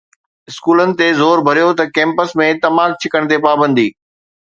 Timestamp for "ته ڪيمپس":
1.79-2.29